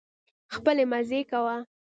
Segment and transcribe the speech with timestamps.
[0.55, 1.55] خپلې مزې کوه